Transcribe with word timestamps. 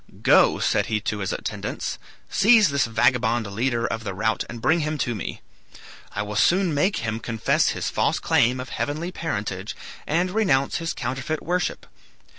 "Go," 0.23 0.57
said 0.57 0.87
he 0.87 0.99
to 1.01 1.19
his 1.19 1.31
attendants, 1.31 1.99
"seize 2.27 2.69
this 2.69 2.85
vagabond 2.85 3.45
leader 3.45 3.85
of 3.85 4.03
the 4.03 4.15
rout 4.15 4.43
and 4.49 4.59
bring 4.59 4.79
him 4.79 4.97
to 4.97 5.13
me. 5.13 5.41
I 6.15 6.23
will 6.23 6.35
soon 6.35 6.73
make 6.73 6.97
him 7.05 7.19
confess 7.19 7.67
his 7.69 7.91
false 7.91 8.17
claim 8.17 8.59
of 8.59 8.69
heavenly 8.69 9.11
parentage 9.11 9.75
and 10.07 10.31
renounce 10.31 10.77
his 10.77 10.93
counterfeit 10.93 11.43
worship." 11.43 11.85